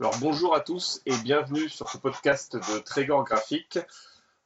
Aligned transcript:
Alors 0.00 0.18
bonjour 0.18 0.56
à 0.56 0.60
tous 0.60 1.00
et 1.06 1.16
bienvenue 1.18 1.68
sur 1.68 1.88
ce 1.88 1.98
podcast 1.98 2.56
de 2.56 2.78
Trégor 2.80 3.22
Graphique. 3.22 3.78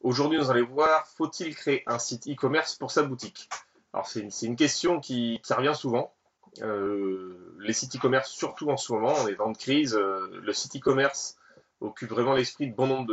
Aujourd'hui, 0.02 0.36
nous 0.36 0.50
allons 0.50 0.66
voir 0.66 1.06
faut-il 1.06 1.56
créer 1.56 1.82
un 1.86 1.98
site 1.98 2.28
e-commerce 2.28 2.74
pour 2.74 2.90
sa 2.90 3.02
boutique? 3.02 3.48
Alors 3.94 4.06
c'est 4.06 4.20
une, 4.42 4.56
question 4.56 5.00
qui, 5.00 5.40
revient 5.48 5.72
souvent. 5.74 6.12
Euh, 6.60 7.56
les 7.60 7.72
sites 7.72 7.96
e-commerce, 7.96 8.30
surtout 8.30 8.68
en 8.68 8.76
ce 8.76 8.92
moment, 8.92 9.14
on 9.22 9.26
est 9.26 9.36
dans 9.36 9.48
une 9.48 9.56
crise. 9.56 9.94
Euh, 9.94 10.38
le 10.42 10.52
site 10.52 10.76
e-commerce 10.76 11.38
occupe 11.80 12.10
vraiment 12.10 12.34
l'esprit 12.34 12.68
de 12.68 12.74
bon 12.74 12.86
nombre 12.86 13.06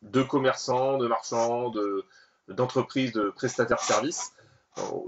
de, 0.00 0.22
commerçants, 0.22 0.96
de 0.96 1.06
marchands, 1.06 1.70
d'entreprises, 2.48 3.12
de, 3.12 3.24
de 3.24 3.28
prestataires 3.28 3.76
de 3.76 3.82
services. 3.82 4.32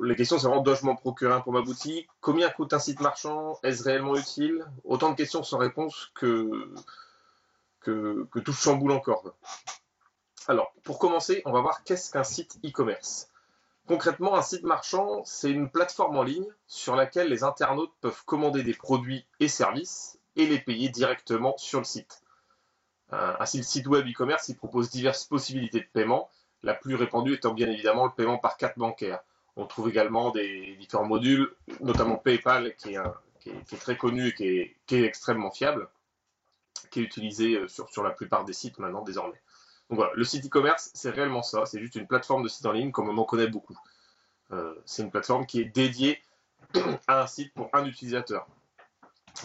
Les 0.02 0.14
questions, 0.14 0.38
c'est 0.38 0.46
vraiment 0.46 0.62
dois-je 0.62 0.84
m'en 0.84 0.94
procurer 0.94 1.32
un 1.32 1.40
pour 1.40 1.52
ma 1.52 1.60
boutique? 1.60 2.08
Combien 2.20 2.48
coûte 2.50 2.72
un 2.72 2.78
site 2.78 3.00
marchand? 3.00 3.58
Est-ce 3.62 3.82
réellement 3.82 4.16
utile? 4.16 4.64
Autant 4.84 5.10
de 5.10 5.16
questions 5.16 5.42
sans 5.42 5.58
réponse 5.58 6.12
que, 6.14 6.72
que, 7.80 8.26
que 8.30 8.38
tout 8.38 8.52
chamboule 8.52 8.92
encore. 8.92 9.24
Alors, 10.46 10.72
pour 10.84 11.00
commencer, 11.00 11.42
on 11.44 11.52
va 11.52 11.60
voir 11.60 11.82
qu'est-ce 11.82 12.12
qu'un 12.12 12.22
site 12.22 12.58
e-commerce. 12.64 13.28
Concrètement, 13.88 14.36
un 14.36 14.42
site 14.42 14.62
marchand, 14.62 15.22
c'est 15.24 15.50
une 15.50 15.68
plateforme 15.68 16.16
en 16.16 16.22
ligne 16.22 16.46
sur 16.66 16.94
laquelle 16.94 17.28
les 17.28 17.42
internautes 17.42 17.92
peuvent 18.00 18.24
commander 18.24 18.62
des 18.62 18.74
produits 18.74 19.26
et 19.40 19.48
services 19.48 20.18
et 20.36 20.46
les 20.46 20.58
payer 20.60 20.88
directement 20.88 21.56
sur 21.56 21.80
le 21.80 21.84
site. 21.84 22.22
Un 23.10 23.46
site 23.46 23.86
web 23.86 24.06
e-commerce, 24.06 24.48
il 24.48 24.56
propose 24.56 24.90
diverses 24.90 25.24
possibilités 25.24 25.80
de 25.80 25.88
paiement, 25.92 26.28
la 26.62 26.74
plus 26.74 26.94
répandue 26.94 27.34
étant 27.34 27.54
bien 27.54 27.68
évidemment 27.68 28.04
le 28.04 28.12
paiement 28.12 28.38
par 28.38 28.56
carte 28.56 28.78
bancaire. 28.78 29.20
On 29.56 29.66
trouve 29.66 29.88
également 29.88 30.30
des 30.30 30.76
différents 30.76 31.06
modules, 31.06 31.50
notamment 31.80 32.16
PayPal, 32.16 32.74
qui 32.76 32.94
est, 32.94 33.78
très 33.80 33.96
connu 33.96 34.28
et 34.28 34.76
qui 34.86 34.96
est, 34.96 35.04
extrêmement 35.04 35.50
fiable, 35.50 35.88
qui 36.90 37.00
est 37.00 37.02
utilisé 37.02 37.66
sur, 37.68 37.88
sur 37.88 38.02
la 38.02 38.10
plupart 38.10 38.44
des 38.44 38.52
sites 38.52 38.78
maintenant 38.78 39.02
désormais. 39.02 39.40
Donc 39.88 39.98
voilà, 39.98 40.12
le 40.14 40.24
site 40.24 40.46
e-commerce, 40.46 40.90
c'est 40.94 41.10
réellement 41.10 41.42
ça. 41.42 41.64
C'est 41.64 41.80
juste 41.80 41.94
une 41.94 42.06
plateforme 42.06 42.42
de 42.42 42.48
site 42.48 42.66
en 42.66 42.72
ligne 42.72 42.90
comme 42.90 43.08
on 43.08 43.16
en 43.18 43.24
connaît 43.24 43.46
beaucoup. 43.46 43.78
Euh, 44.52 44.74
c'est 44.84 45.02
une 45.02 45.10
plateforme 45.10 45.46
qui 45.46 45.60
est 45.60 45.64
dédiée 45.64 46.20
à 47.06 47.22
un 47.22 47.26
site 47.26 47.54
pour 47.54 47.70
un 47.72 47.84
utilisateur. 47.84 48.46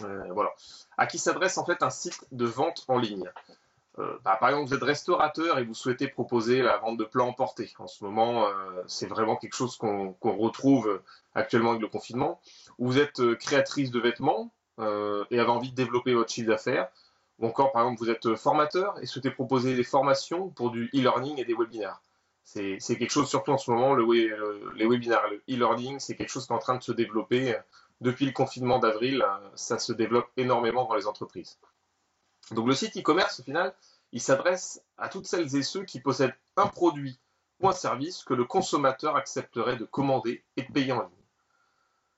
Euh, 0.02 0.24
voilà. 0.32 0.50
À 0.96 1.06
qui 1.06 1.18
s'adresse 1.18 1.58
en 1.58 1.64
fait 1.64 1.82
un 1.82 1.90
site 1.90 2.26
de 2.32 2.44
vente 2.44 2.84
en 2.88 2.98
ligne? 2.98 3.30
Euh, 3.98 4.18
bah, 4.24 4.36
par 4.40 4.48
exemple, 4.48 4.68
vous 4.68 4.74
êtes 4.74 4.82
restaurateur 4.82 5.58
et 5.58 5.64
vous 5.64 5.74
souhaitez 5.74 6.08
proposer 6.08 6.62
la 6.62 6.78
vente 6.78 6.96
de 6.96 7.04
plats 7.04 7.24
emportés. 7.24 7.72
En 7.78 7.86
ce 7.86 8.02
moment, 8.04 8.46
euh, 8.46 8.50
c'est 8.86 9.06
vraiment 9.06 9.36
quelque 9.36 9.54
chose 9.54 9.76
qu'on 9.76 10.14
qu 10.14 10.28
retrouve 10.28 11.02
actuellement 11.34 11.70
avec 11.70 11.82
le 11.82 11.88
confinement. 11.88 12.40
Ou 12.78 12.86
vous 12.86 12.98
êtes 12.98 13.20
euh, 13.20 13.34
créatrice 13.34 13.90
de 13.90 14.00
vêtements 14.00 14.52
et 15.30 15.38
avez 15.38 15.50
envie 15.50 15.70
de 15.70 15.76
développer 15.76 16.14
votre 16.14 16.32
chiffre 16.32 16.48
d'affaires. 16.48 16.88
Ou 17.38 17.46
encore, 17.46 17.72
par 17.72 17.82
exemple, 17.82 18.00
vous 18.00 18.10
êtes 18.10 18.34
formateur 18.34 18.98
et 19.00 19.06
souhaitez 19.06 19.30
proposer 19.30 19.76
des 19.76 19.84
formations 19.84 20.48
pour 20.48 20.70
du 20.70 20.90
e-learning 20.94 21.38
et 21.38 21.44
des 21.44 21.54
webinaires. 21.54 22.00
C'est 22.42 22.78
quelque 22.80 23.10
chose, 23.10 23.28
surtout 23.28 23.52
en 23.52 23.58
ce 23.58 23.70
moment, 23.70 23.94
le, 23.94 24.04
les 24.74 24.88
webinaires, 24.88 25.28
le 25.30 25.36
e-learning, 25.48 26.00
c'est 26.00 26.16
quelque 26.16 26.30
chose 26.30 26.46
qui 26.46 26.52
est 26.52 26.56
en 26.56 26.58
train 26.58 26.76
de 26.76 26.82
se 26.82 26.90
développer. 26.90 27.54
Depuis 28.00 28.26
le 28.26 28.32
confinement 28.32 28.80
d'avril, 28.80 29.24
ça 29.54 29.78
se 29.78 29.92
développe 29.92 30.26
énormément 30.36 30.84
dans 30.86 30.94
les 30.94 31.06
entreprises. 31.06 31.58
Donc 32.50 32.66
le 32.66 32.74
site 32.74 32.96
e-commerce, 32.96 33.40
au 33.40 33.42
final, 33.44 33.74
il 34.12 34.20
s'adresse 34.20 34.82
à 34.98 35.08
toutes 35.08 35.26
celles 35.26 35.54
et 35.56 35.62
ceux 35.62 35.84
qui 35.84 36.00
possèdent 36.00 36.34
un 36.56 36.66
produit 36.66 37.18
ou 37.60 37.68
un 37.68 37.72
service 37.72 38.24
que 38.24 38.34
le 38.34 38.44
consommateur 38.44 39.16
accepterait 39.16 39.76
de 39.76 39.84
commander 39.84 40.44
et 40.56 40.62
de 40.62 40.72
payer 40.72 40.92
en 40.92 41.02
ligne. 41.02 41.10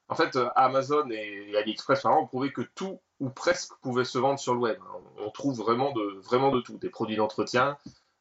En 0.09 0.15
fait, 0.15 0.39
Amazon 0.55 1.09
et 1.11 1.57
AliExpress 1.57 2.05
ont 2.05 2.27
prouvé 2.27 2.53
que 2.53 2.63
tout 2.63 3.01
ou 3.21 3.31
presque 3.31 3.75
pouvait 3.81 4.05
se 4.05 4.19
vendre 4.19 4.39
sur 4.39 4.55
le 4.55 4.61
web. 4.61 4.79
On 5.19 5.31
trouve 5.31 5.57
vraiment 5.59 5.93
de, 5.93 6.61
tout, 6.61 6.77
des 6.79 6.91
produits 6.91 7.17
d'entretien, 7.17 7.79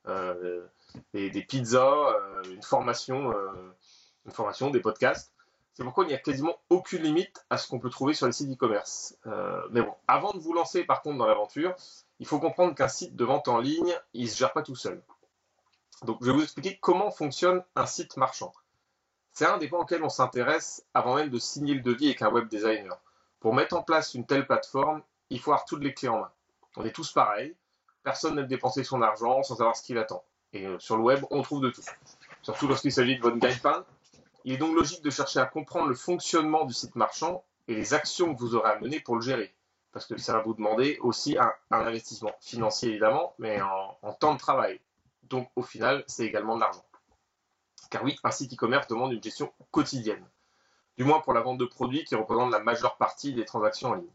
euh, 0.08 0.66
des, 1.14 1.30
pizzas, 1.42 1.82
euh, 1.82 2.44
une 2.46 2.52
euh, 2.52 3.74
une 4.26 4.32
formation, 4.32 4.70
des 4.70 4.80
podcasts. 4.80 5.33
C'est 5.74 5.84
pourquoi 5.84 6.04
il 6.04 6.10
n'y 6.10 6.14
a 6.14 6.20
quasiment 6.20 6.56
aucune 6.70 7.02
limite 7.02 7.44
à 7.50 7.58
ce 7.58 7.68
qu'on 7.68 7.80
peut 7.80 7.90
trouver 7.90 8.14
sur 8.14 8.28
les 8.28 8.32
sites 8.32 8.52
e-commerce. 8.52 9.18
Euh, 9.26 9.62
mais 9.72 9.82
bon, 9.82 9.94
avant 10.08 10.32
de 10.32 10.40
vous 10.40 10.54
lancer 10.54 10.84
par 10.84 11.02
contre 11.02 11.18
dans 11.18 11.26
l'aventure, 11.26 11.76
il 12.20 12.28
faut 12.28 12.40
comprendre 12.40 12.76
qu'un 12.76 12.88
site 12.88 13.16
de 13.16 13.26
vente 13.26 13.48
en 13.48 13.58
ligne, 13.58 13.94
il 14.14 14.26
ne 14.26 14.30
se 14.30 14.38
gère 14.38 14.54
pas 14.54 14.62
tout 14.62 14.76
seul. 14.76 15.02
Donc 16.04 16.20
je 16.22 16.28
vais 16.28 16.34
vous 16.38 16.44
expliquer 16.44 16.78
comment 16.80 17.10
fonctionne 17.10 17.64
un 17.76 17.88
site 17.88 18.18
marchand. 18.18 18.54
C'est 19.32 19.46
un 19.48 19.58
des 19.58 19.68
points 19.68 19.80
auxquels 19.80 20.04
on 20.04 20.10
s'intéresse 20.10 20.86
avant 20.94 21.16
même 21.16 21.30
de 21.30 21.40
signer 21.40 21.74
le 21.74 21.82
devis 21.82 22.06
avec 22.06 22.22
un 22.22 22.30
web 22.30 22.48
designer. 22.48 23.00
Pour 23.40 23.56
mettre 23.56 23.76
en 23.76 23.82
place 23.82 24.14
une 24.14 24.28
telle 24.28 24.46
plateforme, 24.46 25.02
il 25.32 25.40
faut 25.40 25.52
avoir 25.52 25.66
toutes 25.66 25.82
les 25.82 25.94
clés 25.94 26.10
en 26.10 26.20
main. 26.20 26.32
On 26.78 26.86
est 26.86 26.92
tous 26.92 27.12
pareils, 27.12 27.56
personne 28.04 28.36
n'aime 28.36 28.48
dépenser 28.48 28.84
son 28.84 29.02
argent 29.02 29.42
sans 29.42 29.56
savoir 29.56 29.76
ce 29.76 29.82
qu'il 29.82 29.98
attend. 29.98 30.24
Et 30.54 30.68
euh, 30.68 30.78
sur 30.78 30.98
le 30.98 31.04
web, 31.04 31.26
on 31.32 31.42
trouve 31.42 31.62
de 31.62 31.72
tout. 31.72 31.82
Surtout 32.44 32.68
lorsqu'il 32.68 32.92
s'agit 32.92 33.18
de 33.18 33.22
votre 33.22 33.38
gagne-pain, 33.38 33.86
il 34.46 34.54
est 34.54 34.58
donc 34.58 34.76
logique 34.76 35.02
de 35.02 35.10
chercher 35.10 35.40
à 35.40 35.46
comprendre 35.46 35.88
le 35.88 35.96
fonctionnement 35.96 36.66
du 36.66 36.74
site 36.74 36.96
marchand 36.96 37.44
et 37.68 37.76
les 37.76 37.94
actions 37.94 38.34
que 38.36 38.40
vous 38.40 38.56
aurez 38.56 38.72
à 38.72 38.80
mener 38.80 39.00
pour 39.00 39.16
le 39.16 39.22
gérer. 39.22 39.54
Parce 39.92 40.06
que 40.06 40.18
ça 40.18 40.34
va 40.34 40.42
vous 40.42 40.54
demander 40.54 40.98
aussi 41.02 41.38
un, 41.38 41.54
investissement 41.72 42.34
financier 42.42 42.90
évidemment, 42.90 43.36
mais 43.38 43.62
en, 43.62 43.98
en, 44.02 44.14
temps 44.14 44.34
de 44.34 44.40
travail. 44.40 44.82
Donc 45.24 45.50
au 45.56 45.62
final, 45.62 46.04
c'est 46.08 46.26
également 46.26 46.56
de 46.56 46.62
l'argent. 46.62 46.86
Car 47.90 48.04
oui, 48.04 48.18
un 48.24 48.32
site 48.32 48.54
e-commerce 48.54 48.88
demande 48.88 49.14
une 49.14 49.22
gestion 49.22 49.54
quotidienne. 49.72 50.26
Du 50.98 51.04
moins 51.04 51.22
pour 51.22 51.34
la 51.34 51.42
vente 51.42 51.58
de 51.58 51.66
produits 51.66 52.04
qui 52.04 52.16
représentent 52.16 52.52
la 52.52 52.60
majeure 52.60 52.98
partie 52.98 53.34
des 53.34 53.46
transactions 53.46 53.90
en 53.90 53.94
ligne. 53.96 54.14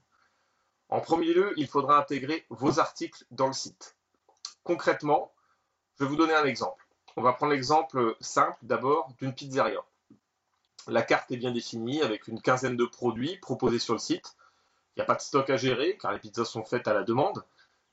En 0.91 1.00
premier 1.00 1.33
lieu, 1.34 1.53
il 1.56 1.69
faudra 1.69 1.99
intégrer 1.99 2.47
vos 2.50 2.81
articles 2.81 3.25
dans 3.31 3.47
le 3.47 3.53
site. 3.53 3.97
Concrètement, 4.65 5.33
je 5.97 6.05
vais 6.05 6.11
vous 6.11 6.17
donner 6.17 6.34
un 6.34 6.44
exemple. 6.44 6.87
On 7.17 7.22
va 7.22 7.33
prendre 7.33 7.53
l'exemple 7.53 8.17
simple 8.21 8.59
d'abord 8.62 9.12
d'une 9.19 9.34
pizzeria. 9.34 9.81
La 10.88 11.03
carte 11.03 11.31
est 11.31 11.37
bien 11.37 11.53
définie 11.53 12.00
avec 12.00 12.28
une 12.28 12.41
quinzaine 12.41 12.76
de 12.76 12.87
produits 12.87 13.37
proposés 13.37 13.78
sur 13.78 13.93
le 13.93 13.99
site. 13.99 14.37
Il 14.97 15.00
n'y 15.00 15.03
a 15.03 15.04
pas 15.04 15.16
de 15.16 15.21
stock 15.21 15.50
à 15.50 15.59
gérer 15.59 15.99
car 16.00 16.12
les 16.12 16.19
pizzas 16.19 16.47
sont 16.47 16.65
faites 16.65 16.88
à 16.88 16.94
la 16.94 17.03
demande. 17.03 17.44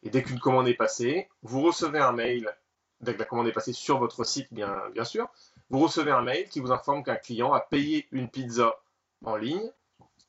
Et 0.03 0.09
dès 0.09 0.23
qu'une 0.23 0.39
commande 0.39 0.69
est 0.69 0.75
passée, 0.75 1.27
vous 1.41 1.61
recevez 1.61 1.99
un 1.99 2.13
mail, 2.13 2.55
dès 3.01 3.13
que 3.13 3.19
la 3.19 3.25
commande 3.25 3.47
est 3.47 3.51
passée 3.51 3.73
sur 3.73 3.99
votre 3.99 4.23
site, 4.23 4.47
bien, 4.53 4.81
sûr, 5.03 5.27
vous 5.69 5.79
recevez 5.79 6.11
un 6.11 6.21
mail 6.21 6.47
qui 6.47 6.61
vous 6.61 6.71
informe 6.71 7.03
qu'un 7.03 7.17
client 7.17 7.51
a 7.51 7.59
payé 7.59 8.07
une 8.11 8.29
pizza 8.29 8.79
en 9.25 9.35
ligne 9.35 9.69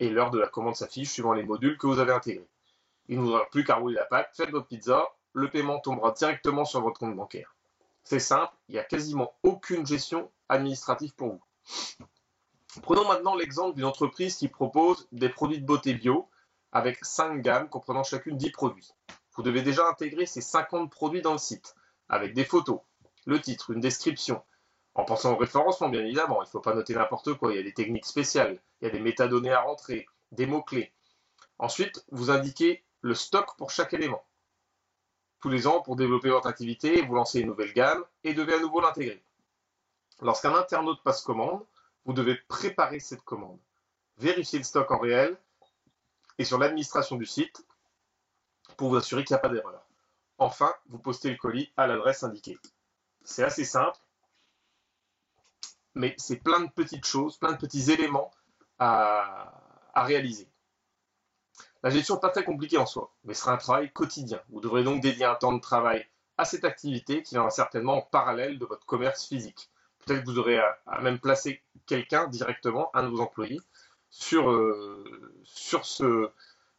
et 0.01 0.11
l'heure 0.11 0.33
de 0.33 0.39
la 0.41 0.49
commande 0.49 0.75
s'affiche 0.75 1.11
suivant 1.11 1.35
les 1.35 1.45
modules 1.45 1.79
que 1.79 1.87
vous 1.87 2.01
avez 2.01 2.13
intégrés. 2.13 2.49
Il 3.09 3.19
ne 3.21 3.23
vous 3.23 3.31
aura 3.31 3.47
plus 3.47 3.63
qu'à 3.63 3.77
rouler 3.77 3.95
la 3.95 4.07
pâte, 4.07 4.31
faites 4.35 4.51
votre 4.51 4.67
pizza, 4.67 5.07
le 5.35 5.49
paiement 5.51 5.79
tombera 5.79 6.11
directement 6.11 6.65
sur 6.65 6.81
votre 6.81 6.99
compte 6.99 7.15
bancaire. 7.15 7.55
C'est 8.03 8.19
simple, 8.19 8.53
il 8.69 8.73
n'y 8.73 8.81
a 8.81 8.85
quasiment 8.85 9.35
aucune 9.45 9.87
gestion 9.87 10.33
administrative 10.49 11.15
pour 11.15 11.29
vous. 11.29 11.43
Prenons 12.83 13.07
maintenant 13.09 13.35
l'exemple 13.35 13.77
d'une 13.77 13.85
entreprise 13.85 14.37
qui 14.37 14.49
propose 14.49 15.09
des 15.13 15.29
produits 15.29 15.61
de 15.61 15.67
beauté 15.67 15.95
bio 15.95 16.29
avec 16.73 17.05
5 17.05 17.41
gammes 17.43 17.69
comprenant 17.69 18.05
chacune 18.05 18.37
10 18.37 18.51
produits. 18.51 18.91
Vous 19.35 19.43
devez 19.43 19.63
déjà 19.63 19.89
intégrer 19.89 20.27
ces 20.27 20.41
50 20.41 20.91
produits 20.91 21.23
dans 21.23 21.33
le 21.33 21.39
site, 21.39 21.75
avec 22.09 22.35
des 22.35 22.45
photos, 22.45 22.81
le 23.27 23.41
titre, 23.41 23.71
une 23.71 23.81
description, 23.81 24.43
en 24.97 25.05
pensant 25.05 25.35
au 25.35 25.37
référencement 25.37 25.91
bien 25.91 26.01
évidemment, 26.01 26.43
il 26.43 26.47
ne 26.47 26.51
faut 26.51 26.61
pas 26.61 26.75
noter 26.75 26.95
n'importe 26.95 27.35
quoi, 27.35 27.53
il 27.53 27.57
y 27.57 27.61
a 27.61 27.63
des 27.63 27.75
techniques 27.75 28.07
spéciales, 28.07 28.59
il 28.81 28.87
y 28.87 28.89
a 28.89 28.91
des 28.91 29.01
métadonnées 29.01 29.53
à 29.53 29.61
rentrer, 29.61 30.07
des 30.33 30.47
mots-clés. 30.47 30.91
Ensuite, 31.59 32.03
vous 32.11 32.31
indiquez 32.31 32.83
le 33.03 33.15
stock 33.15 33.57
pour 33.59 33.71
chaque 33.71 33.93
élément. 33.93 34.25
Tous 35.41 35.51
les 35.51 35.67
ans, 35.67 35.83
pour 35.83 35.97
développer 35.97 36.31
votre 36.31 36.47
activité, 36.47 37.03
vous 37.03 37.15
lancez 37.15 37.41
une 37.41 37.49
nouvelle 37.49 37.75
gamme 37.75 38.05
et 38.25 38.33
devez 38.33 38.55
à 38.55 38.59
nouveau 38.59 38.81
l'intégrer. 38.81 39.23
Lorsqu'un 40.23 40.55
internaute 40.55 41.03
passe 41.03 41.21
commande, 41.21 41.63
vous 42.07 42.13
devez 42.13 42.37
préparer 42.49 43.01
cette 43.01 43.23
commande, 43.23 43.59
vérifier 44.17 44.59
le 44.59 44.65
stock 44.65 44.91
en 44.93 44.99
réel 44.99 45.37
et 46.39 46.45
sur 46.45 46.59
l'administration 46.59 47.17
du 47.17 47.27
site 47.27 47.67
pour 48.77 48.91
vous 48.91 48.97
assurer 48.97 49.25
qu'il 49.25 49.35
n'y 49.35 49.39
a 49.39 49.43
pas 49.43 49.49
d'erreur. 49.49 49.85
Enfin, 50.39 50.73
vous 50.89 50.99
postez 50.99 51.31
le 51.31 51.37
colis 51.37 51.73
à 51.77 51.87
l'adresse 51.87 52.23
indiquée. 52.23 52.59
C'est 53.25 53.43
assez 53.43 53.65
simple, 53.65 53.99
mais 55.95 56.15
c'est 56.17 56.37
plein 56.37 56.61
de 56.61 56.71
petites 56.71 57.07
choses, 57.07 57.39
plein 57.39 57.53
de 57.53 57.59
petits 57.59 57.91
éléments 57.91 58.31
à, 58.79 59.53
réaliser. 59.97 60.47
La 61.83 61.91
gestion 61.91 62.15
n'est 62.15 62.21
pas 62.21 62.29
très 62.29 62.45
compliquée 62.45 62.79
en 62.79 62.87
soi, 62.87 63.13
mais 63.25 63.35
ce 63.35 63.41
sera 63.41 63.53
un 63.53 63.57
travail 63.57 63.91
quotidien. 63.91 64.41
Vous 64.51 64.61
devrez 64.61 64.85
donc 64.85 65.01
dédier 65.01 65.25
un 65.25 65.35
temps 65.35 65.55
de 65.55 65.61
travail 65.61 66.07
à 66.37 66.45
cette 66.45 66.65
activité 66.65 67.23
qui 67.23 67.35
viendra 67.35 67.51
certainement 67.51 67.95
en 67.95 68.03
parallèle 68.03 68.59
de 68.59 68.67
votre 68.67 68.87
commerce 68.87 69.27
physique. 69.27 69.71
Peut-être 70.07 70.21
que 70.21 70.31
vous 70.31 70.39
aurez 70.39 70.59
à, 70.59 71.01
même 71.01 71.19
placer 71.19 71.63
quelqu'un 71.85 72.29
directement, 72.29 72.91
un 72.95 73.03
de 73.03 73.09
vos 73.09 73.21
employés, 73.21 73.61
sur, 74.09 74.51
euh, 74.51 75.05
sur, 75.45 75.85
ce, 75.85 76.31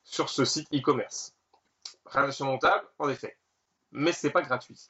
sur 0.04 0.30
ce 0.30 0.46
site 0.46 0.68
e-commerce. 0.74 1.36
Rien 2.06 2.24
d'insurmontable, 2.24 2.88
en 3.00 3.10
effet. 3.10 3.38
Mais 3.92 4.14
ce 4.14 4.26
n'est 4.26 4.34
pas 4.34 4.42
gratuit. 4.42 4.88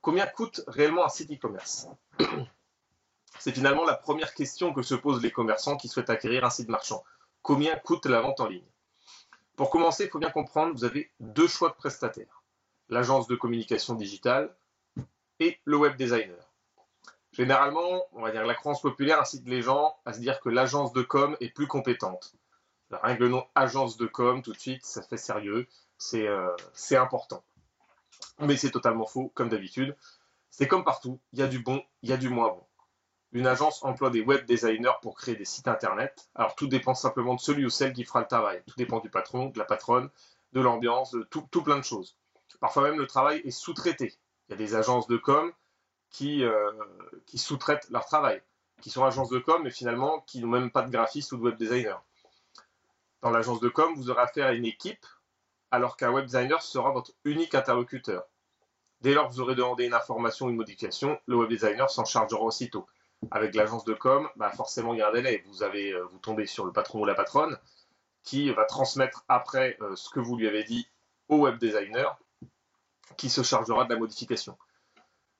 Combien 0.00 0.26
coûte 0.26 0.62
réellement 0.66 1.04
un 1.04 1.08
site 1.08 1.30
e-commerce? 1.30 1.86
C'est 3.38 3.52
finalement 3.52 3.84
la 3.84 3.94
première 3.94 4.34
question 4.34 4.72
que 4.72 4.82
se 4.82 4.96
posent 4.96 5.22
les 5.22 5.30
commerçants 5.30 5.76
qui 5.76 5.86
souhaitent 5.86 6.10
acquérir 6.10 6.44
un 6.44 6.50
site 6.50 6.68
marchand. 6.68 7.04
Combien 7.42 7.76
coûte 7.76 8.06
la 8.06 8.20
vente 8.20 8.40
en 8.40 8.48
ligne? 8.48 8.66
Pour 9.54 9.70
commencer, 9.70 10.04
il 10.04 10.10
faut 10.10 10.18
bien 10.18 10.30
comprendre, 10.30 10.74
vous 10.74 10.84
avez 10.84 11.12
deux 11.20 11.46
choix 11.46 11.68
de 11.68 11.74
prestataires. 11.74 12.42
L'agence 12.88 13.28
de 13.28 13.36
communication 13.36 13.94
digitale 13.94 14.52
et 15.38 15.60
le 15.64 15.76
web 15.76 15.96
designer. 15.96 16.45
Généralement, 17.36 18.06
on 18.12 18.22
va 18.22 18.30
dire 18.30 18.46
la 18.46 18.54
croyance 18.54 18.80
populaire 18.80 19.20
incite 19.20 19.46
les 19.46 19.60
gens 19.60 19.94
à 20.06 20.14
se 20.14 20.20
dire 20.20 20.40
que 20.40 20.48
l'agence 20.48 20.94
de 20.94 21.02
com 21.02 21.36
est 21.40 21.50
plus 21.50 21.66
compétente. 21.66 22.34
Rien 22.90 23.14
que 23.14 23.22
le 23.22 23.28
nom 23.28 23.46
agence 23.54 23.98
de 23.98 24.06
com, 24.06 24.40
tout 24.40 24.54
de 24.54 24.58
suite, 24.58 24.86
ça 24.86 25.02
fait 25.02 25.18
sérieux, 25.18 25.66
c'est 25.98 26.26
euh, 26.26 26.48
important. 26.92 27.44
Mais 28.38 28.56
c'est 28.56 28.70
totalement 28.70 29.04
faux, 29.04 29.30
comme 29.34 29.50
d'habitude. 29.50 29.94
C'est 30.48 30.66
comme 30.66 30.82
partout, 30.82 31.20
il 31.34 31.40
y 31.40 31.42
a 31.42 31.46
du 31.46 31.58
bon, 31.58 31.82
il 32.00 32.08
y 32.08 32.14
a 32.14 32.16
du 32.16 32.30
moins 32.30 32.48
bon. 32.48 32.64
Une 33.32 33.46
agence 33.46 33.84
emploie 33.84 34.08
des 34.08 34.22
web 34.22 34.46
designers 34.46 34.96
pour 35.02 35.14
créer 35.14 35.36
des 35.36 35.44
sites 35.44 35.68
internet. 35.68 36.30
Alors 36.36 36.54
tout 36.54 36.68
dépend 36.68 36.94
simplement 36.94 37.34
de 37.34 37.40
celui 37.40 37.66
ou 37.66 37.70
celle 37.70 37.92
qui 37.92 38.04
fera 38.04 38.20
le 38.20 38.26
travail. 38.26 38.62
Tout 38.66 38.76
dépend 38.78 39.00
du 39.00 39.10
patron, 39.10 39.50
de 39.50 39.58
la 39.58 39.66
patronne, 39.66 40.08
de 40.54 40.60
l'ambiance, 40.62 41.10
de 41.10 41.22
tout, 41.24 41.62
plein 41.62 41.76
de 41.76 41.84
choses. 41.84 42.16
Parfois 42.60 42.84
même 42.84 42.98
le 42.98 43.06
travail 43.06 43.42
est 43.44 43.50
sous-traité. 43.50 44.14
Il 44.48 44.52
y 44.52 44.54
a 44.54 44.56
des 44.56 44.74
agences 44.74 45.06
de 45.06 45.18
com 45.18 45.52
qui, 46.16 46.42
euh, 46.44 46.72
qui 47.26 47.36
sous-traitent 47.36 47.90
leur 47.90 48.06
travail, 48.06 48.40
qui 48.80 48.88
sont 48.88 49.04
agences 49.04 49.28
de 49.28 49.38
com 49.38 49.62
mais 49.62 49.70
finalement 49.70 50.20
qui 50.20 50.40
n'ont 50.40 50.48
même 50.48 50.70
pas 50.70 50.80
de 50.80 50.90
graphiste 50.90 51.32
ou 51.32 51.36
de 51.36 51.42
web 51.42 51.56
designer. 51.58 52.02
Dans 53.20 53.30
l'agence 53.30 53.60
de 53.60 53.68
com, 53.68 53.92
vous 53.94 54.08
aurez 54.08 54.22
affaire 54.22 54.46
à 54.46 54.54
une 54.54 54.64
équipe 54.64 55.04
alors 55.70 55.98
qu'un 55.98 56.10
web 56.10 56.24
designer 56.24 56.62
sera 56.62 56.90
votre 56.90 57.12
unique 57.24 57.54
interlocuteur. 57.54 58.24
Dès 59.02 59.12
lors 59.12 59.28
que 59.28 59.34
vous 59.34 59.40
aurez 59.40 59.54
demandé 59.54 59.84
une 59.84 59.92
information 59.92 60.46
ou 60.46 60.48
une 60.48 60.56
modification, 60.56 61.20
le 61.26 61.36
web 61.36 61.50
designer 61.50 61.90
s'en 61.90 62.06
chargera 62.06 62.40
aussitôt. 62.40 62.86
Avec 63.30 63.54
l'agence 63.54 63.84
de 63.84 63.92
com, 63.92 64.26
bah 64.36 64.50
forcément 64.50 64.94
il 64.94 65.00
y 65.00 65.02
a 65.02 65.08
un 65.08 65.12
délai. 65.12 65.44
Vous, 65.48 65.62
avez, 65.62 65.92
euh, 65.92 66.06
vous 66.10 66.18
tombez 66.18 66.46
sur 66.46 66.64
le 66.64 66.72
patron 66.72 67.02
ou 67.02 67.04
la 67.04 67.14
patronne 67.14 67.58
qui 68.22 68.50
va 68.52 68.64
transmettre 68.64 69.26
après 69.28 69.76
euh, 69.82 69.94
ce 69.96 70.08
que 70.08 70.20
vous 70.20 70.38
lui 70.38 70.48
avez 70.48 70.64
dit 70.64 70.88
au 71.28 71.40
web 71.40 71.58
designer 71.58 72.18
qui 73.18 73.28
se 73.28 73.42
chargera 73.42 73.84
de 73.84 73.92
la 73.92 73.98
modification. 73.98 74.56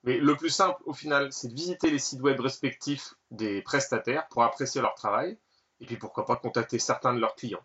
Mais 0.07 0.19
le 0.19 0.37
plus 0.37 0.51
simple 0.51 0.81
au 0.87 0.93
final, 0.93 1.33
c'est 1.33 1.49
de 1.49 1.55
visiter 1.55 1.91
les 1.91 1.99
sites 1.99 2.21
web 2.21 2.39
respectifs 2.39 3.15
des 3.33 3.61
prestataires 3.61 4.29
pour 4.29 4.45
apprécier 4.45 4.81
leur 4.81 4.95
travail 4.95 5.37
et 5.81 5.87
puis 5.87 5.97
pourquoi 5.97 6.25
pas 6.25 6.37
contacter 6.37 6.79
certains 6.79 7.13
de 7.13 7.19
leurs 7.19 7.35
clients. 7.35 7.65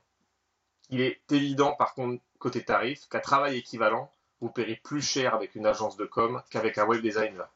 Il 0.89 1.01
est 1.01 1.21
évident 1.31 1.73
par 1.73 1.93
contre 1.93 2.21
côté 2.39 2.65
tarif 2.65 3.07
qu'à 3.09 3.19
travail 3.19 3.57
équivalent, 3.57 4.11
vous 4.41 4.49
paierez 4.49 4.75
plus 4.83 5.03
cher 5.03 5.35
avec 5.35 5.53
une 5.53 5.67
agence 5.67 5.97
de 5.97 6.05
com 6.05 6.41
qu'avec 6.49 6.79
un 6.79 6.85
web 6.85 7.01
designer. 7.03 7.47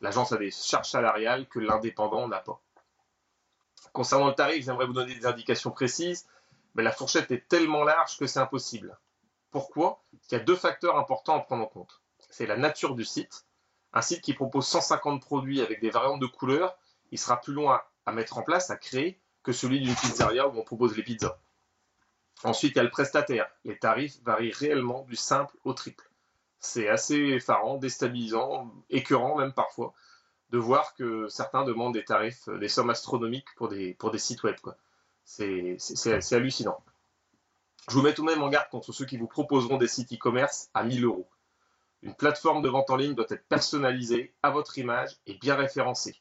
L'agence 0.00 0.32
a 0.32 0.36
des 0.36 0.50
charges 0.50 0.90
salariales 0.90 1.46
que 1.48 1.60
l'indépendant 1.60 2.26
n'a 2.26 2.40
pas. 2.40 2.60
Concernant 3.92 4.26
le 4.26 4.34
tarif, 4.34 4.64
j'aimerais 4.64 4.86
vous 4.86 4.92
donner 4.92 5.14
des 5.14 5.26
indications 5.26 5.70
précises, 5.70 6.26
mais 6.74 6.82
la 6.82 6.90
fourchette 6.90 7.30
est 7.30 7.46
tellement 7.46 7.84
large 7.84 8.18
que 8.18 8.26
c'est 8.26 8.40
impossible. 8.40 8.98
Pourquoi? 9.52 10.02
Il 10.12 10.32
y 10.32 10.34
a 10.34 10.40
deux 10.40 10.56
facteurs 10.56 10.98
importants 10.98 11.36
à 11.36 11.40
prendre 11.40 11.62
en 11.62 11.68
compte. 11.68 12.00
C'est 12.30 12.46
la 12.46 12.56
nature 12.56 12.96
du 12.96 13.04
site. 13.04 13.46
Un 13.94 14.02
site 14.02 14.20
qui 14.22 14.34
propose 14.34 14.66
150 14.66 15.22
produits 15.22 15.62
avec 15.62 15.80
des 15.80 15.90
variantes 15.90 16.20
de 16.20 16.26
couleurs, 16.26 16.76
il 17.12 17.18
sera 17.18 17.40
plus 17.40 17.52
loin 17.52 17.80
à 18.06 18.12
mettre 18.12 18.36
en 18.36 18.42
place, 18.42 18.70
à 18.70 18.76
créer, 18.76 19.20
que 19.44 19.52
celui 19.52 19.80
d'une 19.80 19.94
pizzeria 19.94 20.48
où 20.48 20.58
on 20.58 20.64
propose 20.64 20.96
les 20.96 21.04
pizzas. 21.04 21.38
Ensuite, 22.42 22.72
il 22.72 22.76
y 22.76 22.80
a 22.80 22.82
le 22.82 22.90
prestataire. 22.90 23.48
Les 23.64 23.78
tarifs 23.78 24.20
varient 24.24 24.52
réellement 24.52 25.04
du 25.04 25.14
simple 25.14 25.56
au 25.64 25.74
triple. 25.74 26.10
C'est 26.58 26.88
assez 26.88 27.16
effarant, 27.16 27.76
déstabilisant, 27.76 28.74
écœurant 28.90 29.36
même 29.38 29.52
parfois, 29.52 29.94
de 30.50 30.58
voir 30.58 30.94
que 30.94 31.28
certains 31.28 31.64
demandent 31.64 31.94
des 31.94 32.04
tarifs, 32.04 32.48
des 32.48 32.68
sommes 32.68 32.90
astronomiques 32.90 33.54
pour 33.56 33.68
des, 33.68 33.94
pour 33.94 34.10
des 34.10 34.18
sites 34.18 34.42
web. 34.42 34.56
C'est 35.24 36.32
hallucinant. 36.32 36.82
Je 37.88 37.94
vous 37.94 38.02
mets 38.02 38.14
tout 38.14 38.22
de 38.22 38.30
même 38.30 38.42
en 38.42 38.48
garde 38.48 38.68
contre 38.70 38.92
ceux 38.92 39.04
qui 39.04 39.18
vous 39.18 39.28
proposeront 39.28 39.76
des 39.76 39.88
sites 39.88 40.12
e-commerce 40.12 40.68
à 40.74 40.82
1000 40.82 41.04
euros. 41.04 41.28
Une 42.04 42.14
plateforme 42.14 42.60
de 42.60 42.68
vente 42.68 42.90
en 42.90 42.96
ligne 42.96 43.14
doit 43.14 43.24
être 43.30 43.48
personnalisée 43.48 44.34
à 44.42 44.50
votre 44.50 44.76
image 44.76 45.16
et 45.26 45.34
bien 45.38 45.54
référencée. 45.54 46.20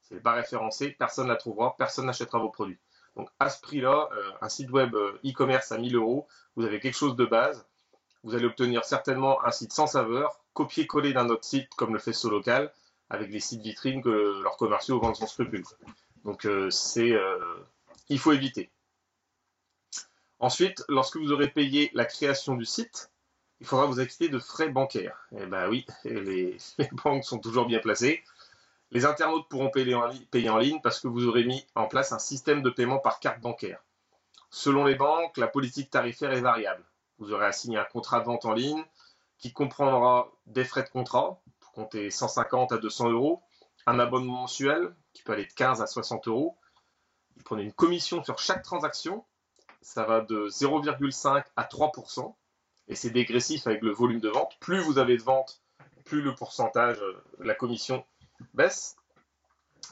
Si 0.00 0.12
elle 0.12 0.18
n'est 0.18 0.22
pas 0.22 0.32
référencée, 0.32 0.90
personne 0.90 1.24
ne 1.24 1.32
la 1.32 1.36
trouvera, 1.36 1.74
personne 1.76 2.06
n'achètera 2.06 2.38
vos 2.38 2.50
produits. 2.50 2.78
Donc 3.16 3.28
à 3.40 3.50
ce 3.50 3.60
prix-là, 3.60 4.08
euh, 4.12 4.30
un 4.40 4.48
site 4.48 4.70
web 4.70 4.94
euh, 4.94 5.18
e-commerce 5.24 5.72
à 5.72 5.78
1000 5.78 5.96
euros, 5.96 6.28
vous 6.54 6.64
avez 6.64 6.78
quelque 6.78 6.96
chose 6.96 7.16
de 7.16 7.24
base. 7.24 7.66
Vous 8.22 8.36
allez 8.36 8.44
obtenir 8.44 8.84
certainement 8.84 9.44
un 9.44 9.50
site 9.50 9.72
sans 9.72 9.88
saveur, 9.88 10.40
copier-coller 10.52 11.12
d'un 11.12 11.28
autre 11.28 11.44
site 11.44 11.74
comme 11.74 11.92
le 11.94 11.98
fait 11.98 12.12
Solocal, 12.12 12.72
avec 13.10 13.28
les 13.30 13.40
sites 13.40 13.60
vitrines 13.60 14.02
que 14.02 14.40
leurs 14.40 14.56
commerciaux 14.56 15.00
vendent 15.00 15.16
sans 15.16 15.26
scrupule. 15.26 15.64
Donc 16.24 16.46
euh, 16.46 16.70
c'est, 16.70 17.12
il 18.08 18.20
faut 18.20 18.32
éviter. 18.32 18.70
Ensuite, 20.38 20.84
lorsque 20.88 21.16
vous 21.16 21.32
aurez 21.32 21.48
payé 21.48 21.90
la 21.92 22.04
création 22.04 22.54
du 22.54 22.64
site, 22.64 23.10
il 23.64 23.66
faudra 23.66 23.86
vous 23.86 23.98
acquitter 23.98 24.28
de 24.28 24.38
frais 24.38 24.68
bancaires. 24.68 25.26
Eh 25.32 25.46
bien 25.46 25.66
oui, 25.68 25.86
les 26.04 26.58
banques 27.02 27.24
sont 27.24 27.38
toujours 27.38 27.64
bien 27.64 27.78
placées. 27.78 28.22
Les 28.90 29.06
internautes 29.06 29.48
pourront 29.48 29.70
payer 29.70 29.94
en, 29.94 30.58
ligne 30.58 30.82
parce 30.82 31.00
que 31.00 31.08
vous 31.08 31.26
aurez 31.26 31.44
mis 31.44 31.66
en 31.74 31.86
place 31.86 32.12
un 32.12 32.18
système 32.18 32.60
de 32.60 32.68
paiement 32.68 32.98
par 32.98 33.20
carte 33.20 33.40
bancaire. 33.40 33.82
Selon 34.50 34.84
les 34.84 34.96
banques, 34.96 35.38
la 35.38 35.46
politique 35.46 35.88
tarifaire 35.88 36.32
est 36.32 36.42
variable. 36.42 36.84
Vous 37.18 37.32
aurez 37.32 37.46
assigné 37.46 37.78
un 37.78 37.84
contrat 37.84 38.20
de 38.20 38.26
vente 38.26 38.44
en 38.44 38.52
ligne 38.52 38.84
qui 39.38 39.54
comprendra 39.54 40.30
des 40.44 40.64
frais 40.64 40.82
de 40.82 40.90
contrat, 40.90 41.40
pour 41.58 41.72
compter 41.72 42.10
150 42.10 42.70
à 42.72 42.76
200 42.76 43.12
euros, 43.12 43.42
un 43.86 43.98
abonnement 43.98 44.42
mensuel 44.42 44.94
qui 45.14 45.22
peut 45.22 45.32
aller 45.32 45.46
de 45.46 45.52
15 45.54 45.80
à 45.80 45.86
60 45.86 46.28
euros. 46.28 46.58
Vous 47.36 47.44
prenez 47.44 47.62
une 47.62 47.72
commission 47.72 48.22
sur 48.22 48.38
chaque 48.38 48.62
transaction, 48.62 49.24
ça 49.80 50.04
va 50.04 50.20
de 50.20 50.48
0,5 50.50 51.44
à 51.56 51.64
3%, 51.64 52.34
et 52.88 52.94
c'est 52.94 53.10
dégressif 53.10 53.66
avec 53.66 53.82
le 53.82 53.92
volume 53.92 54.20
de 54.20 54.28
vente. 54.28 54.56
Plus 54.60 54.80
vous 54.80 54.98
avez 54.98 55.16
de 55.16 55.22
ventes, 55.22 55.62
plus 56.04 56.22
le 56.22 56.34
pourcentage, 56.34 57.00
euh, 57.00 57.24
la 57.40 57.54
commission 57.54 58.04
baisse 58.52 58.96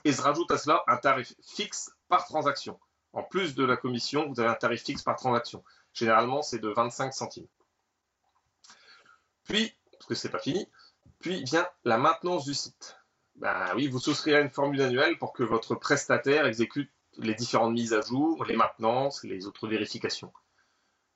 et 0.05 0.13
se 0.13 0.23
rajoute 0.23 0.51
à 0.51 0.59
cela 0.59 0.83
un 0.87 0.97
tarif 0.97 1.35
fixe 1.43 1.93
par 2.09 2.27
transaction. 2.27 2.79
En 3.13 3.23
plus 3.23 3.55
de 3.55 3.65
la 3.65 3.77
commission, 3.77 4.29
vous 4.29 4.41
avez 4.41 4.49
un 4.49 4.55
tarif 4.55 4.83
fixe 4.83 5.03
par 5.03 5.17
transaction. 5.17 5.63
Généralement, 5.93 6.43
c'est 6.43 6.59
de 6.59 6.69
25 6.69 7.13
centimes. 7.13 7.47
Puis, 9.45 9.75
parce 9.93 10.07
que 10.07 10.15
c'est 10.15 10.31
pas 10.31 10.39
fini, 10.39 10.69
puis 11.19 11.45
vient 11.45 11.69
la 11.85 11.99
maintenance 11.99 12.45
du 12.45 12.55
site. 12.55 12.97
Ben 13.37 13.73
oui, 13.75 13.89
vous 13.89 13.99
souscrirez 13.99 14.39
à 14.39 14.41
une 14.41 14.51
formule 14.51 14.83
annuelle 14.83 15.19
pour 15.19 15.33
que 15.33 15.43
votre 15.43 15.75
prestataire 15.75 16.47
exécute 16.47 16.91
les 17.19 17.35
différentes 17.35 17.73
mises 17.73 17.93
à 17.93 18.01
jour, 18.01 18.45
les 18.45 18.57
maintenances, 18.57 19.23
les 19.25 19.47
autres 19.47 19.69
vérifications. 19.69 20.33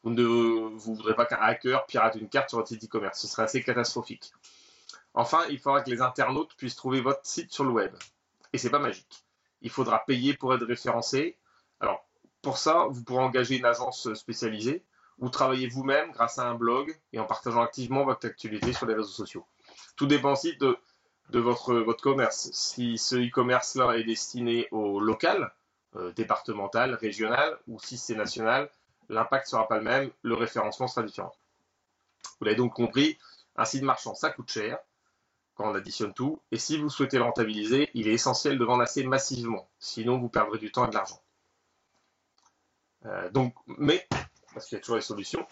Vous 0.06 0.12
ne 0.12 0.22
vous 0.22 0.94
voudrez 0.94 1.16
pas 1.16 1.26
qu'un 1.26 1.38
hacker 1.40 1.84
pirate 1.86 2.14
une 2.14 2.28
carte 2.28 2.50
sur 2.50 2.58
votre 2.58 2.68
site 2.68 2.84
e-commerce. 2.84 3.18
Ce 3.18 3.26
serait 3.26 3.42
assez 3.42 3.60
catastrophique. 3.60 4.32
Enfin, 5.14 5.40
il 5.50 5.58
faudra 5.58 5.82
que 5.82 5.90
les 5.90 6.00
internautes 6.00 6.54
puissent 6.54 6.76
trouver 6.76 7.00
votre 7.00 7.26
site 7.26 7.52
sur 7.52 7.64
le 7.64 7.70
web. 7.70 7.92
Et 8.52 8.58
c'est 8.58 8.70
pas 8.70 8.78
magique. 8.78 9.24
Il 9.62 9.70
faudra 9.70 10.04
payer 10.04 10.34
pour 10.34 10.54
être 10.54 10.64
référencé. 10.64 11.36
Alors, 11.80 12.06
pour 12.40 12.56
ça, 12.56 12.86
vous 12.88 13.02
pourrez 13.02 13.24
engager 13.24 13.56
une 13.56 13.64
agence 13.64 14.14
spécialisée 14.14 14.84
ou 15.18 15.28
travailler 15.28 15.66
vous-même 15.66 16.12
grâce 16.12 16.38
à 16.38 16.46
un 16.46 16.54
blog 16.54 16.96
et 17.12 17.18
en 17.18 17.24
partageant 17.24 17.62
activement 17.62 18.04
votre 18.04 18.28
actualité 18.28 18.72
sur 18.72 18.86
les 18.86 18.94
réseaux 18.94 19.08
sociaux. 19.08 19.44
Tout 19.96 20.06
dépend 20.06 20.34
aussi 20.34 20.56
de, 20.58 20.78
votre, 21.32 21.82
commerce. 21.94 22.48
Si 22.52 22.96
ce 22.96 23.16
e-commerce-là 23.16 23.98
est 23.98 24.04
destiné 24.04 24.68
au 24.70 25.00
local, 25.00 25.52
euh, 25.96 26.12
départemental, 26.12 26.94
régional, 26.94 27.58
ou 27.66 27.80
si 27.80 27.98
c'est 27.98 28.14
national, 28.14 28.70
l'impact 29.08 29.46
ne 29.46 29.50
sera 29.50 29.68
pas 29.68 29.78
le 29.78 29.84
même, 29.84 30.10
le 30.22 30.34
référencement 30.34 30.88
sera 30.88 31.04
différent. 31.04 31.34
Vous 32.38 32.44
l'avez 32.44 32.56
donc 32.56 32.74
compris, 32.74 33.18
un 33.56 33.64
site 33.64 33.82
marchand, 33.82 34.14
ça 34.14 34.30
coûte 34.30 34.50
cher 34.50 34.78
quand 35.54 35.70
on 35.70 35.74
additionne 35.74 36.12
tout. 36.12 36.40
Et 36.52 36.58
si 36.58 36.76
vous 36.76 36.90
souhaitez 36.90 37.16
le 37.16 37.24
rentabiliser, 37.24 37.90
il 37.94 38.08
est 38.08 38.12
essentiel 38.12 38.58
de 38.58 38.64
vendre 38.64 38.82
assez 38.82 39.04
massivement. 39.04 39.68
Sinon, 39.78 40.18
vous 40.18 40.28
perdrez 40.28 40.58
du 40.58 40.70
temps 40.70 40.86
et 40.86 40.90
de 40.90 40.94
l'argent. 40.94 41.22
Euh, 43.06 43.30
donc, 43.30 43.54
mais, 43.66 44.06
parce 44.52 44.66
qu'il 44.66 44.76
y 44.76 44.78
a 44.78 44.82
toujours 44.82 44.96
des 44.96 45.02
solutions, 45.02 45.46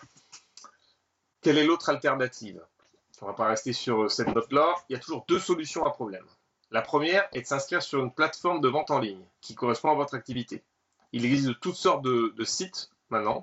quelle 1.41 1.59
est 1.59 1.65
l'autre 1.65 1.89
alternative? 1.89 2.63
On 3.23 3.27
ne 3.27 3.31
va 3.31 3.37
pas 3.37 3.49
rester 3.49 3.73
sur 3.73 4.11
cette 4.11 4.29
note-là. 4.29 4.75
Il 4.89 4.93
y 4.93 4.97
a 4.97 4.99
toujours 4.99 5.25
deux 5.27 5.39
solutions 5.39 5.87
à 5.87 5.91
problème. 5.91 6.27
La 6.71 6.83
première 6.83 7.27
est 7.33 7.43
de 7.43 7.47
s'inscrire 7.47 7.83
sur 7.83 8.01
une 8.01 8.13
plateforme 8.13 8.61
de 8.61 8.69
vente 8.69 8.91
en 8.91 8.99
ligne 8.99 9.25
qui 9.41 9.55
correspond 9.55 9.91
à 9.91 9.95
votre 9.95 10.15
activité. 10.15 10.63
Il 11.13 11.25
existe 11.25 11.61
toutes 11.61 11.77
sortes 11.77 12.03
de, 12.03 12.45
sites 12.45 12.91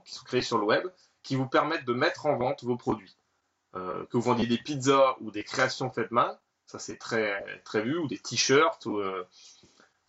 qui 0.06 0.14
sont 0.14 0.24
créés 0.24 0.42
sur 0.42 0.58
le 0.58 0.66
web 0.66 0.88
qui 1.24 1.36
vous 1.36 1.48
permettent 1.48 1.86
de 1.86 1.94
mettre 1.94 2.26
en 2.26 2.36
vente 2.36 2.64
vos 2.64 2.78
produits. 2.78 3.16
Euh, 3.76 4.06
que 4.08 4.18
vous 4.18 4.24
vendiez 4.24 4.48
des 4.48 4.58
pizzas 4.58 5.16
ou 5.22 5.32
des 5.32 5.44
créations 5.44 5.90
faites 5.90 6.12
main, 6.12 6.38
ça 6.66 6.80
c'est 6.80 6.98
très, 6.98 7.62
très 7.64 7.82
vu, 7.82 7.98
ou 7.98 8.08
des 8.08 8.18
t-shirts. 8.18 8.88
Euh, 8.88 9.24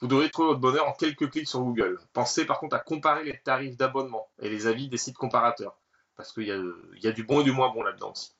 vous 0.00 0.09
devrez 0.09 0.31
trouver 0.31 0.49
votre 0.49 0.61
bonheur 0.61 0.88
en 0.88 0.92
quelques 0.92 1.31
clics 1.31 1.49
sur 1.49 1.61
Google. 1.61 2.00
Pensez 2.12 2.45
par 2.45 2.59
contre 2.59 2.75
à 2.75 2.81
comparer 2.81 3.25
les 3.25 3.38
tarifs 3.38 3.76
d'abonnement 3.76 4.28
et 4.40 4.49
les 4.49 4.66
avis 4.66 4.88
des 4.88 4.97
sites 4.97 5.16
comparateurs, 5.16 5.78
parce 6.16 6.33
qu'il 6.33 6.47
y, 6.47 7.07
a 7.07 7.12
du 7.12 7.23
bon 7.23 7.40
et 7.40 7.45
du 7.45 7.52
moins 7.52 7.73
bon 7.73 7.85
là-dedans 7.85 8.11
aussi. 8.11 8.35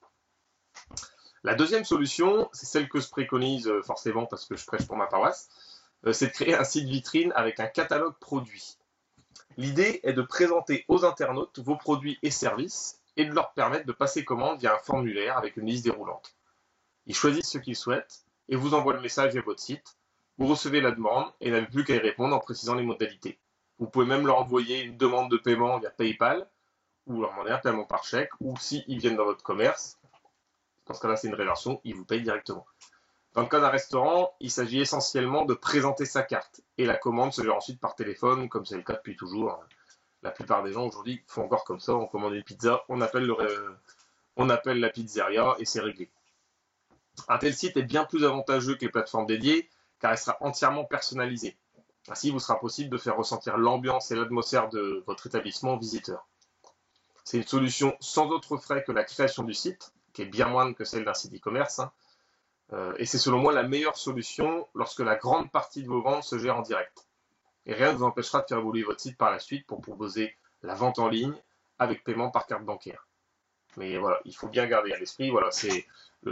La 1.45 1.55
deuxième 1.55 1.85
solution, 1.85 2.49
c'est 2.53 2.67
celle 2.67 2.89
que 2.89 3.01
je 3.01 3.09
préconise 3.09 3.69
euh, 3.69 3.83
forcément 3.83 4.27
parce 4.27 4.45
que 4.45 4.57
je 4.57 4.65
prêche 4.65 4.87
pour 4.87 4.97
ma 4.97 5.07
paroisse, 5.07 5.49
c'est 6.11 6.27
de 6.27 6.33
créer 6.33 6.57
un 6.57 6.65
site 6.65 6.89
vitrine 6.89 7.33
avec 7.37 7.61
un 7.61 7.69
catalogue 7.69 8.17
produit. 8.19 8.77
L'idée 9.57 10.01
est 10.03 10.13
de 10.13 10.23
présenter 10.23 10.85
aux 10.89 11.05
internautes 11.05 11.59
vos 11.59 11.77
produits 11.77 12.19
et 12.23 12.31
services 12.31 13.01
et 13.17 13.25
de 13.25 13.33
leur 13.33 13.53
permettre 13.53 13.87
de 13.87 13.93
passer 13.93 14.25
commande 14.25 14.61
via 14.61 14.75
un 14.75 14.79
formulaire 14.79 15.37
avec 15.37 15.57
une 15.57 15.67
liste 15.67 15.85
déroulante. 15.85 16.35
Ils 17.07 17.15
choisissent 17.15 17.51
ce 17.51 17.59
qu'ils 17.59 17.77
souhaitent 17.77 18.25
et 18.49 18.57
vous 18.57 18.75
envoient 18.75 18.95
le 18.95 19.01
message 19.01 19.33
via 19.33 19.43
votre 19.43 19.61
site. 19.61 19.99
Vous 20.39 20.47
recevez 20.47 20.81
la 20.81 20.93
demande 20.93 21.31
et 21.41 21.51
n'avez 21.51 21.67
plus 21.67 21.85
qu'à 21.85 21.95
y 21.95 21.99
répondre 21.99 22.35
en 22.35 22.41
précisant 22.41 22.75
les 22.75 22.83
modalités. 22.83 23.39
Vous 23.79 23.89
pouvez 23.89 24.07
même 24.07 24.27
leur 24.27 24.39
envoyer 24.39 24.83
une 24.83 24.97
demande 24.97 25.31
de 25.31 25.37
paiement 25.37 25.79
via 25.79 25.91
PayPal 25.91 26.49
ou 27.07 27.21
leur 27.21 27.33
demander 27.33 27.51
un 27.51 27.59
paiement 27.59 27.85
par 27.85 28.05
chèque 28.05 28.31
ou 28.41 28.57
s'ils 28.57 28.99
viennent 28.99 29.17
dans 29.17 29.25
votre 29.25 29.43
commerce, 29.43 29.99
dans 30.87 30.95
ce 30.95 31.01
cas-là 31.01 31.17
c'est 31.17 31.29
une 31.29 31.35
réversion, 31.35 31.81
ils 31.85 31.95
vous 31.95 32.05
payent 32.05 32.23
directement. 32.23 32.67
Dans 33.35 33.43
le 33.43 33.49
cas 33.49 33.61
d'un 33.61 33.71
restaurant, 33.71 34.35
il 34.41 34.51
s'agit 34.51 34.81
essentiellement 34.81 35.45
de 35.45 35.55
présenter 35.55 36.05
sa 36.05 36.23
carte 36.23 36.61
et 36.77 36.85
la 36.85 36.97
commande 36.97 37.33
se 37.33 37.41
fait 37.41 37.49
ensuite 37.49 37.81
par 37.81 37.95
téléphone, 37.95 38.49
comme 38.49 38.67
c'est 38.67 38.77
le 38.77 38.83
cas 38.83 38.95
depuis 38.95 39.17
toujours. 39.17 39.59
La 40.23 40.31
plupart 40.31 40.63
des 40.63 40.73
gens 40.73 40.87
aujourd'hui 40.87 41.23
font 41.27 41.45
encore 41.45 41.65
comme 41.65 41.81
ça, 41.81 41.95
on 41.95 42.07
commande 42.07 42.35
une 42.35 42.45
pizza, 42.45 42.85
on 42.89 43.01
appelle, 43.01 43.25
le, 43.25 43.77
on 44.37 44.51
appelle 44.51 44.81
la 44.81 44.91
pizzeria 44.91 45.55
et 45.59 45.65
c'est 45.65 45.81
réglé. 45.81 46.11
Un 47.29 47.39
tel 47.39 47.55
site 47.55 47.77
est 47.77 47.83
bien 47.83 48.05
plus 48.05 48.25
avantageux 48.25 48.75
que 48.75 48.85
les 48.85 48.91
plateformes 48.91 49.27
dédiées 49.27 49.69
car 49.99 50.13
il 50.13 50.19
sera 50.19 50.37
entièrement 50.41 50.85
personnalisé. 50.85 51.57
Ainsi, 52.09 52.29
il 52.29 52.33
vous 52.33 52.41
sera 52.41 52.59
possible 52.59 52.91
de 52.91 52.99
faire 52.99 53.17
ressentir 53.17 53.57
l'ambiance 53.57 54.11
et 54.11 54.17
l'atmosphère 54.17 54.69
de 54.69 55.05
votre 55.07 55.27
établissement 55.27 55.75
aux 55.75 55.79
visiteurs. 55.79 56.27
C'est 57.25 57.39
une 57.39 57.47
solution 57.47 57.97
sans 58.01 58.29
autre 58.31 58.57
frais 58.57 58.83
que 58.83 58.93
la 58.93 59.05
création 59.05 59.45
du 59.45 59.55
site, 59.55 59.93
qui 60.13 60.23
est 60.23 60.27
bien 60.27 60.49
moindre 60.49 60.75
que 60.75 60.85
celle 60.85 61.05
d'un 61.05 61.15
site 61.15 61.35
e-commerce. 61.35 61.79
Hein. 61.79 61.93
Euh, 62.73 62.95
et 62.99 63.07
c'est 63.07 63.19
selon 63.19 63.39
moi 63.39 63.53
la 63.53 63.63
meilleure 63.63 63.97
solution 63.97 64.67
lorsque 64.75 65.01
la 65.01 65.17
grande 65.17 65.51
partie 65.51 65.83
de 65.83 65.89
vos 65.89 66.01
ventes 66.01 66.25
se 66.25 66.39
gère 66.39 66.57
en 66.57 66.63
direct. 66.63 67.07
Et 67.67 67.75
rien 67.75 67.93
ne 67.93 67.99
vous 67.99 68.05
empêchera 68.05 68.41
de 68.41 68.47
faire 68.47 68.59
évoluer 68.59 68.83
votre 68.83 69.01
site 69.01 69.17
par 69.17 69.31
la 69.31 69.39
suite 69.39 69.67
pour 69.67 69.81
proposer 69.81 70.37
la 70.63 70.75
vente 70.75 70.99
en 70.99 71.09
ligne 71.09 71.35
avec 71.79 72.03
paiement 72.05 72.31
par 72.31 72.47
carte 72.47 72.65
bancaire. 72.65 73.07
Mais 73.77 73.99
voilà, 73.99 74.21
il 74.25 74.35
faut 74.35 74.49
bien 74.49 74.67
garder 74.67 74.93
à 74.93 74.99
l'esprit, 74.99 75.31
voilà, 75.31 75.51
c'est 75.51 75.87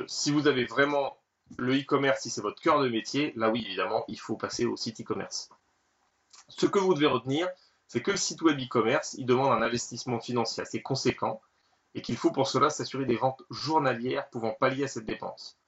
si 0.07 0.31
vous 0.31 0.47
avez 0.47 0.65
vraiment 0.65 1.17
le 1.59 1.77
e-commerce, 1.77 2.23
si 2.23 2.31
c'est 2.31 2.43
votre 2.43 2.61
cœur 2.61 2.81
de 2.81 2.89
métier, 2.89 3.33
là 3.37 3.51
oui, 3.51 3.65
évidemment, 3.67 4.05
il 4.09 4.19
faut 4.19 4.37
passer 4.37 4.67
au 4.67 4.77
site 4.77 5.01
e-commerce. 5.01 5.49
Ce 6.49 6.67
que 6.67 6.79
vous 6.79 6.95
devez 6.95 7.07
retenir, 7.07 7.49
c'est 7.87 8.03
que 8.03 8.13
le 8.13 8.17
site 8.17 8.43
web 8.43 8.59
e-commerce, 8.61 9.15
il 9.19 9.27
demande 9.27 9.53
un 9.53 9.63
investissement 9.63 10.21
financier 10.21 10.63
assez 10.63 10.81
conséquent 10.81 11.41
et 11.95 12.03
qu'il 12.03 12.17
faut 12.17 12.31
pour 12.31 12.47
cela 12.47 12.71
s'assurer 12.71 13.05
des 13.05 13.17
ventes 13.17 13.43
journalières 13.51 14.29
pouvant 14.31 14.53
pallier 14.53 14.85
à 14.85 14.89
cette 14.89 15.07
dépense. 15.07 15.60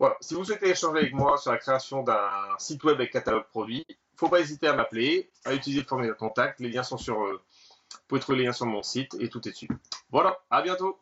Voilà, 0.00 0.16
si 0.22 0.32
vous 0.32 0.46
souhaitez 0.46 0.70
échanger 0.70 0.98
avec 0.98 1.12
moi 1.12 1.36
sur 1.36 1.52
la 1.52 1.58
création 1.58 2.02
d'un 2.02 2.30
site 2.56 2.82
web 2.84 2.96
avec 2.96 3.12
catalogue 3.12 3.44
produit, 3.50 3.84
il 3.86 3.92
ne 3.92 4.16
faut 4.16 4.30
pas 4.30 4.40
hésiter 4.40 4.66
à 4.66 4.72
m'appeler, 4.72 5.30
à 5.44 5.52
utiliser 5.52 5.82
le 5.82 5.86
formulaire 5.86 6.14
de 6.14 6.18
contact. 6.18 6.58
Les 6.58 6.70
liens 6.70 6.82
sont 6.82 6.96
sur, 6.96 7.22
euh, 7.22 7.32
vous 7.92 7.98
pouvez 8.08 8.20
trouver 8.22 8.38
les 8.38 8.44
liens 8.44 8.52
sur 8.54 8.64
mon 8.64 8.82
site 8.82 9.14
et 9.20 9.28
tout 9.28 9.46
est 9.46 9.50
dessus. 9.50 9.68
Voilà, 10.10 10.38
à 10.48 10.62
bientôt 10.62 10.98